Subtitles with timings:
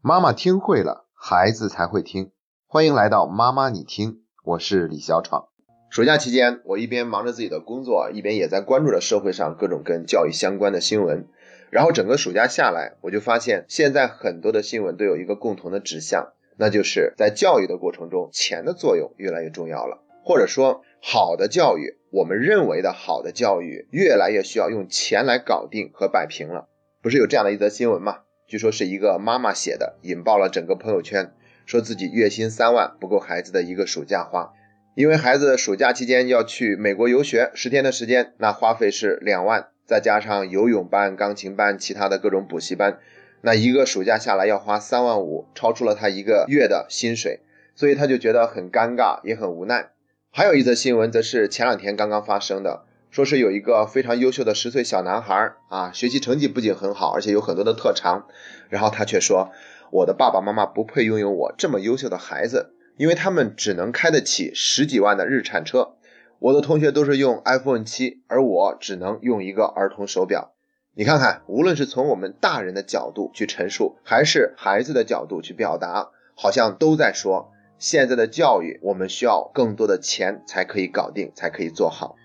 [0.00, 2.30] 妈妈听会了，孩子才会听。
[2.68, 5.48] 欢迎来到妈妈你听，我是李小闯。
[5.90, 11.26] 暑假期间，我一边忙着自己的工作，一边也在关注着社会上各种跟教育相关的新闻。
[11.70, 20.04] 然后整个暑假下来，我就发现现在很多的新闻都有一个共同的指向，那就是在教育的过程中，钱的作用越来越重要了。
[20.22, 26.68] 或者说，好的教育，我们认为的好的教育，越来越需要用钱来搞定和摆平了。
[27.02, 28.18] 不是有这样的一则新闻吗？
[28.48, 31.32] 据说是一个妈妈写的，引爆了整个朋友圈，
[31.66, 34.54] 说自己月薪三万不够孩子的一个暑假花，
[34.94, 42.98] 因为孩子暑假期间要去美国游学十天的时间，那花费是两万，再加上游泳班、钢琴班、其他的各种补习班，
[43.42, 47.40] 那一个暑假下来要花三万五，超出了他一个月的薪水，
[47.74, 49.90] 所以他就觉得很尴尬，也很无奈。
[50.30, 52.86] 还有一则新闻，则是前两天刚刚发生的。
[53.10, 58.26] 说是有一个非常优秀的十岁小男孩啊，学习成绩不仅很好，而且有很多的特长。
[58.68, 59.50] 然后他却说
[59.90, 65.94] ：“我的爸爸妈妈不配拥有我这么优秀的孩子，因为他们只能开得起十几万的日产车。
[66.38, 70.52] 我的同学都是用 iPhone 七，而我只能用一个儿童手表。
[70.94, 82.16] 你看看，无论是从我们大人的角度去陈述，还是孩子的角度去表达，好像都在说现在的教育我们需要更多的钱才可以搞定，才可以做好。”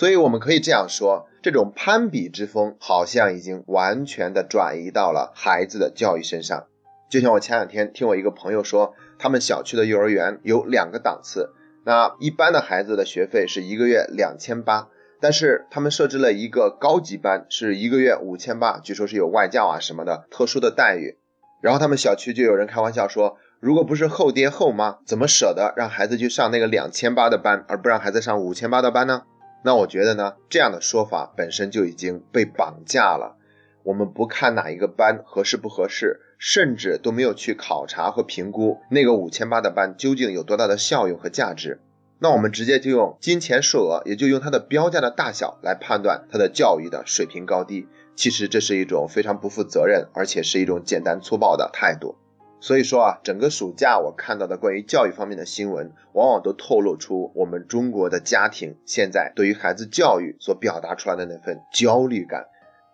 [0.00, 6.68] 所以我们可以这样说，这种攀比之风好像已经完全的转移到了孩子的教育身上。
[7.10, 11.50] 就像我前两天听我一个朋友说，他们小区的幼儿园有两个档次，
[11.84, 14.88] 那一般的孩子的学费是一个月两千八，
[15.20, 21.18] 但是他们设置了一个高级班，是一个月五千八，据说是有外教啊什么的特殊的待遇。
[21.60, 29.24] 然后他们小区就有人开玩笑说，如果不是后爹后妈，怎么舍得让孩子去上那个两千八的班，而不让孩子上五千八的班呢？
[29.62, 33.36] 那我觉得呢，这样的说法本身就已经被绑架了。
[33.82, 41.80] 我们不看哪一个班合适不合适，甚至都没有去考察和评估那个五千八的班究竟有多大的效用和价值。
[42.18, 47.88] 那我们直接就用金钱数额，也就用它的标价的大小来判断它的教育的水平高低。
[48.14, 52.16] 其实这是一种非常不负责任，而且是一种简单粗暴的态度。
[52.60, 62.46] 所以说啊，整个暑假我看到的关于教育方面的新闻，往往都透露出我们中国的家庭现在对于孩子教育所表达出来的那份焦虑感。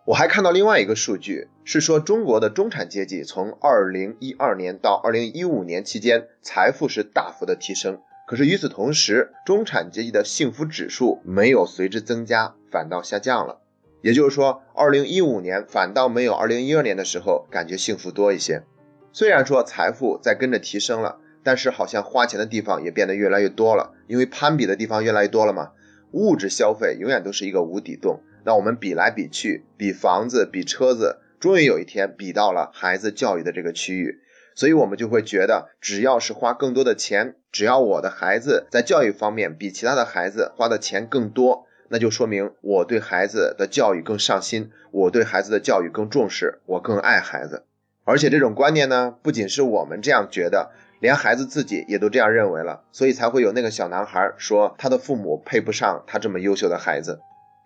[0.04, 13.60] 我还看到另外一个数据，是说中国的中产阶级从二零一二年到二零一五年期间，财富是大幅的提升，可是与此同时，中产阶级的幸福指数没有随之增加，反倒下降了。
[14.00, 18.62] 也就是说，二零一五年反倒没有二零一二年的时候感觉幸福多一些。
[19.16, 25.70] 虽然说财富在跟着提升了，但是好像花钱的地方也变得越来越多了，因为攀比的地方越来越多了嘛。
[26.10, 34.20] 物质消费永远都是一个无底洞，那我们比来比去，比房子，比车子，终于有一天比到了孩子教育的这个区域，
[34.54, 47.62] 所以我们就会觉得，只要是花更多的钱，只要我的孩子在教育方面比其他的孩子花的钱更多，那就说明我对孩子的教育更上心，我对孩子的教育更重视，我更爱孩子。
[48.06, 57.18] 而且这种观念呢，不仅是我们这样觉得，连孩子自己也都这样认为了，所以才会有那个小男孩说他的父母配不上他这么优秀的孩子。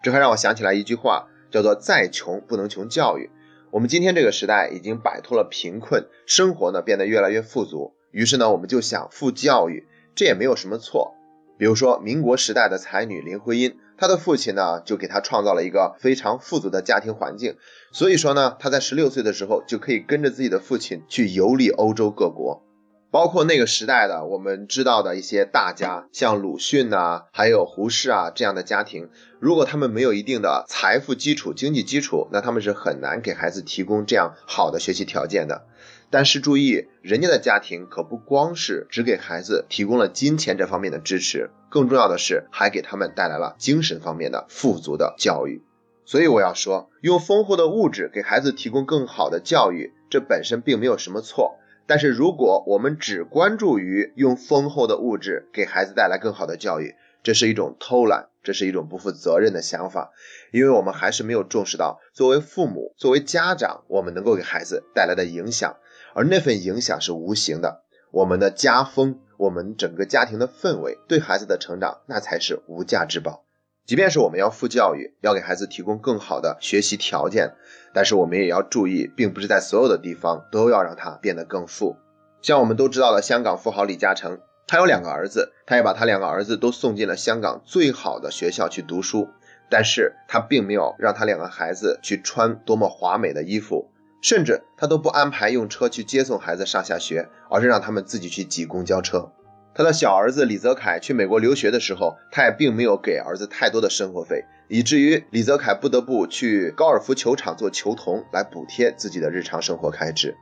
[0.02, 3.30] 这还让我想起来一句话，叫做“再穷不能穷教育”。
[3.70, 11.14] 我们今天这个时代已经摆脱了贫困，生活呢变得越来越富足，于是呢我们就想富教育，这也没有什么错。
[11.58, 13.76] 比如说民国时代的才女林徽因。
[14.00, 17.56] 他的父亲呢，就给他创造了一个非常富足的家庭环境，
[17.92, 22.62] 所以说呢，他在十六岁的时候就可以跟着自己的父亲去游历欧洲各国，
[23.10, 35.66] 包括那个时代的我们知道的一些大家，像鲁迅呐，还有胡适啊这样的家庭，如果他们没有一定的财富基础、经济基础，那他们是很难给孩子提供这样好的学习条件的。
[36.10, 45.62] 但是注意，人家的家庭可不光是只给孩子提供了金钱这方面的支持，更重要的是还给他们带来了精神方面的富足的教育。
[46.04, 51.56] 所以我要说，用丰厚的物质给孩子提供更好的教育，这本身并没有什么错。
[51.86, 60.10] 但是如果我们只关注于用丰厚的物质给孩子带来更好的教育，这是一种偷懒，这是一种不负责任的想法，
[60.52, 65.76] 因为我们还是没有重视到作为父母、作为家长，我们能够给孩子带来的影响。
[66.14, 73.44] 而那份影响是无形的，我们的家风，我们整个家庭的氛围，对孩子的成长，那才是无价之宝。
[73.86, 77.54] 即便是我们要富教育，要给孩子提供更好的学习条件，
[77.92, 81.96] 但是我们也要注意，并不是在所有的地方都要让他变得更富。
[82.40, 89.28] 像我们都知道的香港富豪李嘉诚，他有两个儿子，他也把他两个儿子都送进了香港最好的学校去读书，
[89.68, 93.89] 但是他并没有让他两个孩子去穿多么华美的衣服。
[94.20, 99.32] 甚至他都不安排用车去接送孩子上下学，而是让他们自己去挤公交车。
[99.72, 110.34] 他的小儿子李泽楷去美国留学的时候，他也并没有给儿子太多的生活费，以至于李泽楷不得不去高尔夫球场做球童来补贴自己的日常生活开支。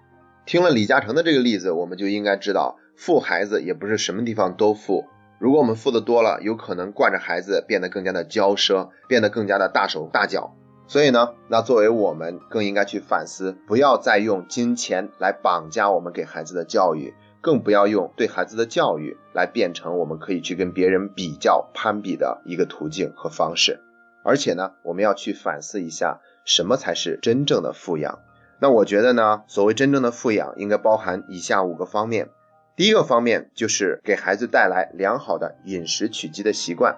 [0.47, 5.05] 听了李嘉诚的这个例子，我们就应该知道，富孩子也不是什么地方都富。
[5.39, 10.57] 如果我们富的多了，有可能惯着孩子变得更加的骄奢，变得更加的大手大脚。
[10.89, 17.13] 所以呢，那作为我们更应该去反思，不要再用金钱来绑架我们给孩子的教育，
[17.43, 23.81] 更不要用对孩子的教育来变成我们可以去跟别人比较攀比的一个途径和方式。
[24.25, 28.21] 而且呢，我们要去反思一下，什么才是真正的富养？
[28.59, 32.31] 那我觉得呢，所谓真正的富养，应该包含以下五个方面。
[32.77, 36.97] 第一个方面就是给孩子带来良好的饮食起居的习惯。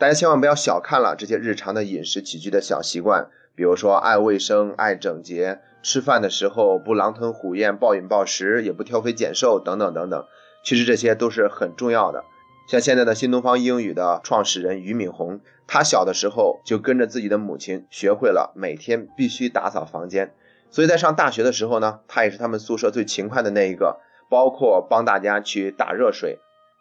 [0.00, 10.24] 大家千万不要小看了这些日常的饮食起居的小习惯，比如说爱卫生、爱整洁，吃饭的时候不狼吞虎咽、暴饮暴食，也不挑肥拣瘦，等等等等。
[10.64, 12.24] 其实这些都是很重要的。
[12.66, 20.32] 像现在的新东方英语的创始人俞敏洪，他小的时候就跟着自己的母亲学会了每天必须打扫房间，
[20.70, 24.00] 所以在上大学的时候呢，他也是他们宿舍最勤快的那一个，
[24.30, 26.38] 包括帮大家去打热水。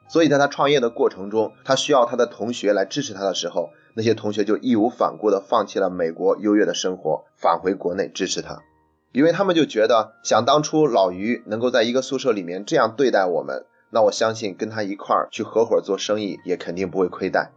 [0.10, 8.60] 所以在他创业的过程中，他需要他的同学来支持他的时候，那些同学就义无反顾地放弃了美国优越的生活，返回国内支持他，
[9.12, 17.52] 因为他们就觉得，想当初老于能够在一个宿舍里面这样对待我们，那我相信跟他一块儿去合伙做生意也肯定不会亏待。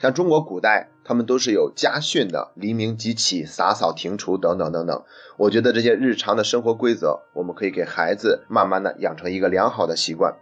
[0.00, 5.02] 像中国古代，他们都是有家训的，黎明即起，洒扫庭除等等等等。
[5.36, 10.36] 我觉得这些日常的生活规则，我们可以给孩子慢慢的养成一个良好的习惯。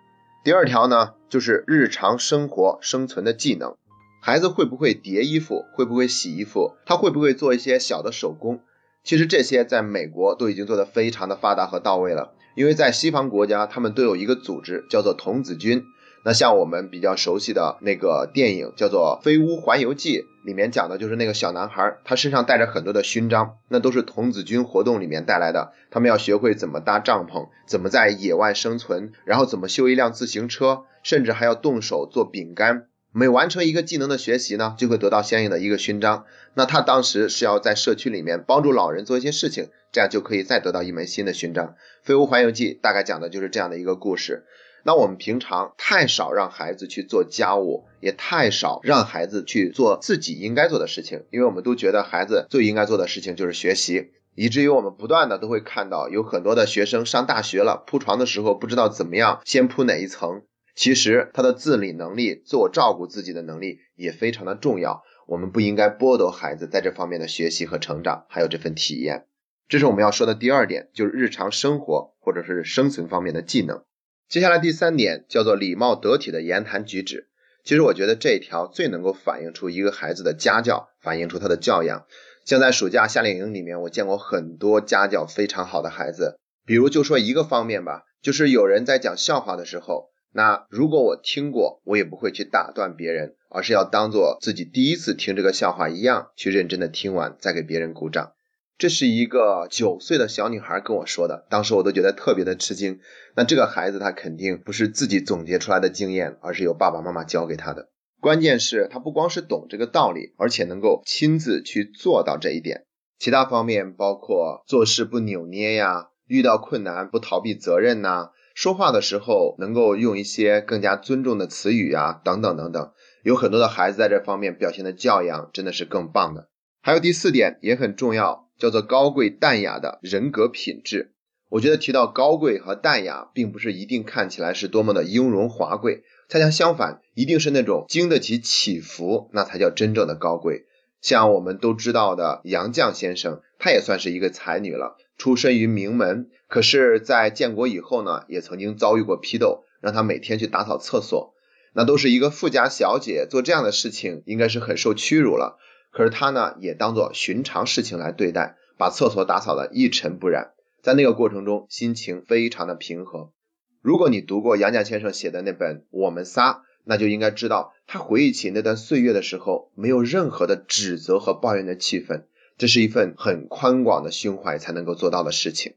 [0.46, 3.74] 第二条呢，就是日常生活生存的技能。
[4.22, 8.60] 孩子会不会叠衣服，会不会洗衣服，他会不会做一些小的手工？
[9.02, 12.32] 其实这些在美国都已经做得非常的发达和到位了。
[12.54, 15.82] 因为在西方国家，他们都有一个组织叫做童子军。
[16.26, 25.70] 那像我们比较熟悉的那个电影叫做《飞屋环游记》，里面讲的就是那个小男孩，他身上带着很多的勋章，那都是童子军活动里面带来的。
[25.88, 32.86] 他们要学会怎么搭帐篷，怎么在野外生存，然后怎么修一辆自行车，甚至还要动手做饼干。
[33.12, 36.24] 每完成一个技能的学习呢，就会得到相应的一个勋章。
[36.54, 41.68] 那他当时是要在社区里面帮助老人做一些事情，这样就可以再得到一枚新的勋章。
[42.02, 44.44] 《飞屋环游记》大概讲的就是这样的一个故事。
[44.86, 60.42] 那我们平常太少让孩子去做家务，也太少让孩子去做自己应该做的事情，因为我们都觉得孩子最应该做的事情就是学习，以至于我们不断的都会看到有很多的学生上大学了，铺床的时候不知道怎么样先铺哪一层。
[60.76, 69.26] 其实他的自理能力、自我照顾自己的能力也非常的重要，我们不应该剥夺孩子在这方面的学习和成长，还有这份体验。
[69.66, 73.82] 这是我们要说的第二点，就是日常生活或者是生存方面的技能。
[74.28, 77.28] 接下来第三点叫做礼貌得体的言谈举止。
[77.62, 82.06] 其实我觉得这一条最能够反映出一个孩子的家教，反映出他的教养。
[82.44, 86.38] 像在暑假夏令营里面，我见过很多家教非常好的孩子。
[86.64, 98.32] 比如就说一个方面吧，就是有人在讲笑话的时候，那如果我听过，我也不会去打断别人，而是要当做自己第一次听这个笑话一样，去认真的听完，再给别人鼓掌。
[98.78, 103.00] 这是一个九岁的小女孩跟我说的，当时我都觉得特别的吃惊。
[103.34, 107.88] 那这个孩子他肯定不是自己总结出来的经验，而是由爸爸妈妈教给他的。
[108.20, 112.84] 关键是，他不光是懂这个道理，而且能够亲自去做到这一点。
[113.18, 122.92] 其他方面包括做事不扭捏呀，遇到困难不逃避责任呐，说话的时候能够用一些更加尊重的词语啊，等等等等。
[123.22, 126.50] 有很多的孩子在这方面表现的教养真的是更棒的。
[126.82, 128.45] 还有第四点也很重要。
[128.58, 131.12] 叫做高贵淡雅的人格品质。
[131.48, 140.66] 我觉得提到高贵和淡雅，并不是一定看起来是多么的雍容华贵，恰恰相反，一定是那种经得起起伏，那才叫真正的高贵。
[141.00, 151.34] 像我们都知道的杨绛先生，她也算是一个才女了，出身于名门，可是，在建国以后呢，也曾经遭遇过批斗，让她每天去打扫厕所，
[151.74, 155.58] 那都是一个富家小姐做这样的事情，应该是很受屈辱了。
[155.96, 160.50] 可是他呢，也当做寻常事情来对待，把厕所打扫的一尘不染。
[160.82, 163.32] 在那个过程中，心情非常的平和。
[163.80, 166.52] 如果你读过杨绛先生写的那本《我们仨》，
[166.84, 172.24] 那就应该知道，他回忆起那段岁月的时候，没有任何的指责和抱怨的气氛。
[172.58, 175.76] 这是一份很宽广的胸怀才能够做到的事情。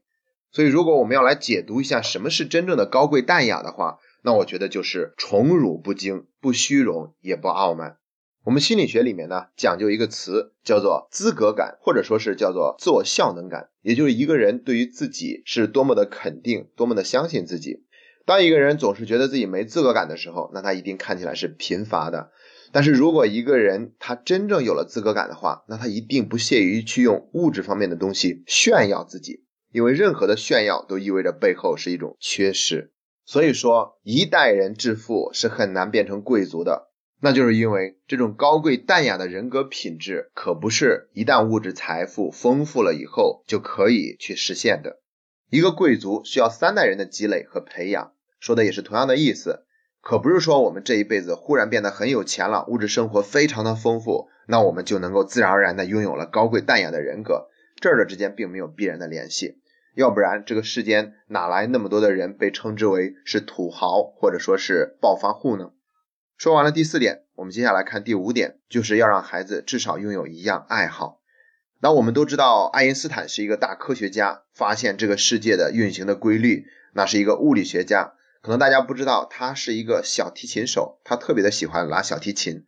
[0.51, 7.98] 所以，如果我们要来解读一下什么是真正的高贵淡雅的话，那我觉得就是宠辱不惊，不虚荣，也不傲慢。
[8.49, 17.83] 我们心理学里面呢，讲究一个词叫做资格感，或者说是叫做自我效能感，也就是一个人对于自己是多么的肯定，多么的相信自己。
[18.25, 22.31] 当一个人总是觉得自己没资格感的时候，那他一定看起来是贫乏的。
[22.71, 32.91] 但是如果一个人他真正有了资格感的话，那他一定不屑于去用物质方面的东西炫耀自己，因为任何的炫耀都意味着背后是一种缺失。
[33.25, 36.88] 所以说，一代人致富是很难变成贵族的。
[37.21, 44.99] 那就是因为这种高贵淡雅的人格品质，可不是一旦物质财富丰富了以后就可以去实现的。
[45.49, 49.65] 一个贵族需要三代人的积累和培养，说的也是同样的意思。
[50.01, 57.49] 可不是说我们这一辈子忽然变得很有钱了，物质生活非常的丰富，那我们就能够自然而然的拥有了高贵淡雅的人格。
[57.81, 59.57] 这儿的之间并没有必然的联系，
[59.93, 65.71] 要不然这个世间哪来那么多的人被称之为是土豪或者说是暴发户呢？
[66.39, 71.19] 说完了第四点，我们接下来看第五点，就是要让孩子至少拥有一样爱好。
[71.81, 78.13] 那我们都知道，爱因斯坦是一个大科学家，发现这个世界的运行的规律，那是一个物理学家。
[78.41, 82.65] 可能大家不知道，他是一个小提琴手，他特别的喜欢拉小提琴。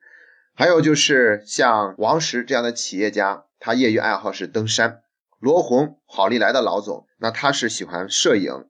[0.53, 4.99] 还有就是像王石这样的企业家，他业余爱好是登山。
[5.39, 8.65] 罗红，好利来的老总，那他是喜欢摄影。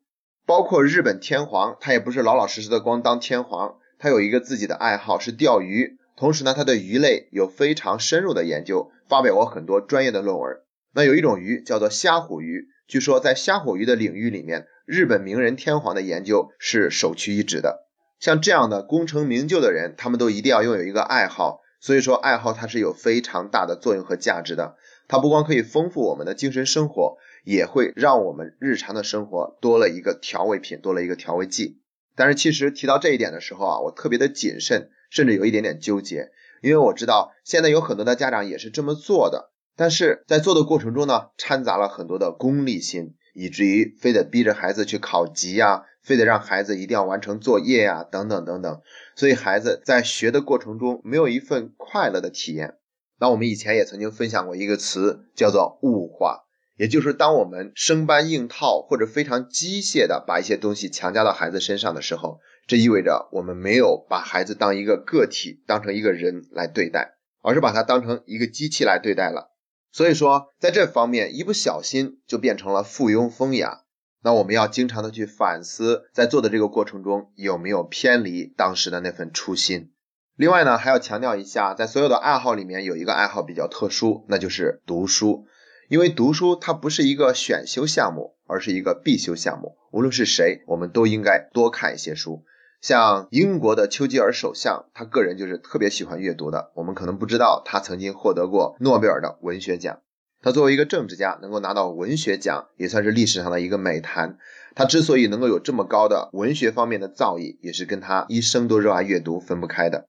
[0.45, 3.77] 包括日本天皇，他也不是老老实实的光当天皇。
[4.01, 10.57] 他有一个自己的爱好是钓鱼，同时呢，他对鱼类有非常深入的研究，发表过很多专业的论文。
[10.95, 17.85] 那有一种鱼叫做虾虎鱼，据说在虾虎鱼的领域里面，日本名人天皇的研究是首屈一指的。
[18.19, 21.59] 像这样的功成名就的人，他们都一定要拥有一个爱好。
[21.79, 24.77] 所以说，爱好它是有非常大的作用和价值的。
[25.07, 31.80] 它不光可以丰富我们的精神生活，也会让我们日常的生活多了一个调味品，多了一个调味剂。
[32.21, 36.29] 但是其实提到这一点的时候啊，我特别的谨慎，甚至有一点点纠结，
[36.61, 48.81] 因为我知道现在有很多的家长也是这么做的，但是在做的过程中呢，掺杂了很多的功利心，以至于非得逼着孩子去考级呀，非得让孩子一定要完成作业呀，等等等等，
[49.15, 52.75] 所以孩子在学的过程中没有一份快乐的体验。
[53.17, 56.43] 那我们以前也曾经分享过一个词，叫做物化。
[56.81, 69.51] 也就是当我们生搬硬套或者非常机械的把一些东西强加到孩子身上的时候，这意味着我们没有把孩子当一个个体，当成一个人来对待，而是把他当成一个机器来对待了。
[69.91, 73.81] 所以说，在这方面一不小心就变成了附庸风雅。
[74.23, 79.91] 那我们要经常的去反思，在做的这个过程中有没有偏离当时的那份初心。
[80.35, 85.45] 另外呢，还要强调一下，在所有的爱好里面有一个爱好比较特殊，那就是读书。
[85.91, 89.75] 因为读书它不是一个选修项目，而是一个必修项目。
[89.91, 92.45] 无论是谁，我们都应该多看一些书。
[92.79, 96.71] 像英国的丘吉尔首相，他个人就是特别喜欢阅读的。
[96.75, 99.99] 我们可能不知道，他曾经获得过诺贝尔的文学奖。
[100.41, 104.37] 他作为一个政治家，能够拿到文学奖，也算是历史上的一个美谈。
[104.75, 110.07] 他之所以能够有这么高的文学方面的造诣，也是跟他一生都热爱阅读分不开的。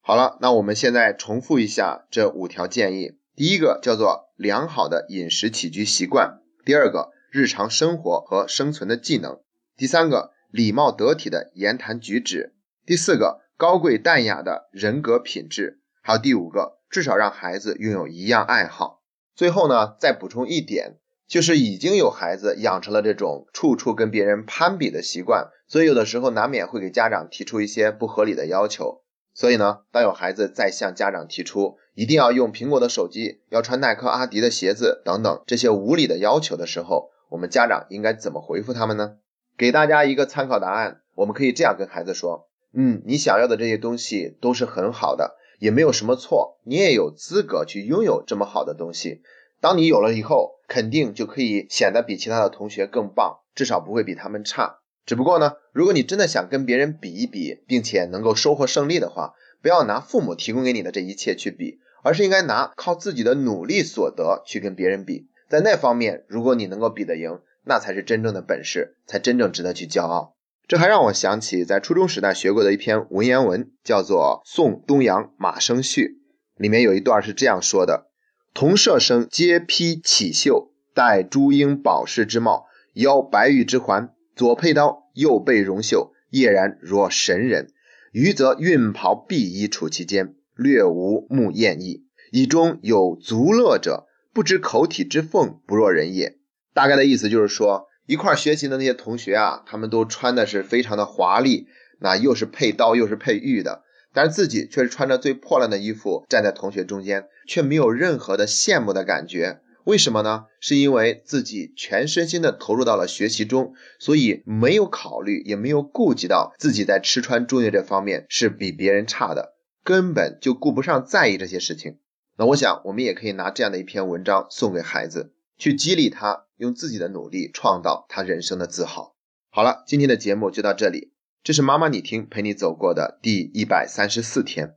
[0.00, 3.16] 好了，那我们现在重复一下这五条建议。
[3.34, 9.40] 第一个叫做良好的饮食起居习惯，第二个日常生活和生存的技能，
[9.76, 19.02] 第三个礼貌得体的言谈举止，第四个高贵淡雅的人格品质，还有第五个至少让孩子拥有一样爱好。
[19.36, 20.96] 最后呢，再补充一点，
[21.28, 29.03] 就是已经有孩子养成了这种处处跟别人攀比的习惯，所以有的时候难免会给家长提出一些不合理的要求。
[29.34, 39.16] 所以呢，当有孩子再向家长提出一定要用苹果的手机，要穿耐克、阿迪的鞋子等等这些无理的要求的时候，我们家长应该怎么回复他们呢？
[39.58, 49.22] 给大家一个参考答案，我们可以这样跟孩子说：嗯，你想要的这些东西都是很好的，也没有什么错，你也有资格去拥有这么好的东西。
[49.60, 54.78] 当你有了以后，肯定就可以显得比其他的同学更棒，至少不会比他们差。
[55.06, 65.28] 只不过呢，如果你真的想跟别人比一比，并且能够收获胜利的话，不要拿父母提供给你的这一切去比，而是应该拿靠自己的努力所得去跟别人比。
[65.48, 70.34] 在那方面，如果你能够比得赢，那才是真正的本事，才真正值得去骄傲。
[70.66, 76.20] 这还让我想起在初中时代学过的一篇文言文，叫做《送东阳马生序》，
[76.62, 78.06] 里面有一段是这样说的
[78.54, 87.68] ：“同舍生皆披绮绣，戴朱缨宝饰之帽，腰白玉之环。”左佩刀，右备绒袖，叶然若神人。
[88.12, 92.04] 余则运袍敝衣处其间，略无目艳意。
[92.30, 96.38] 以中有足乐者，不知口体之奉，不若人也。
[96.72, 101.68] 大概的意思就是说，一块学习的那些同学啊，他们都穿的是非常的华丽，
[102.00, 103.82] 那又是配刀又是配玉的。
[104.12, 109.60] 但是自己却是穿着最破烂的衣服站在同学中间，却没有任何的羡慕的感觉。
[109.84, 110.46] 为什么呢？
[110.60, 121.98] 是因为自己全身心的投入到了学习中，所以没有考虑，也没有顾及到自己在吃穿住业这方面是比别人差的，根本就顾不上在意这些事情。
[122.36, 129.14] 那我想，我们也可以拿这样的一篇文章送给孩子，去激励他用自己的努力创造他人生的自豪。
[129.50, 131.12] 好了，今天的节目就到这里，
[131.42, 134.76] 这是妈妈你听陪你走过的第一百三十四天。